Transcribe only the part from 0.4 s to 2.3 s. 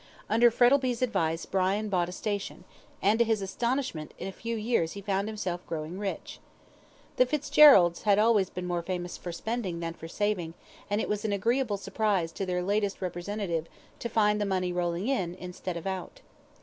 Frettlby's advice Brian bought a